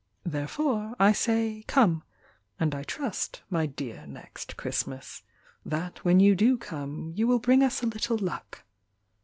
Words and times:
Therefore, 0.25 0.95
I 0.97 1.11
say 1.11 1.63
"Come," 1.67 2.01
And 2.59 2.73
I 2.73 2.81
trust, 2.81 3.43
my 3.51 3.67
dear 3.67 4.07
Next 4.07 4.57
Christmas, 4.57 5.21
That 5.63 6.03
when 6.03 6.19
you 6.19 6.33
do 6.33 6.57
come 6.57 7.13
You 7.15 7.27
will 7.27 7.37
bring 7.37 7.61
us 7.61 7.83
a 7.83 7.85
little 7.85 8.17
luck. 8.17 8.63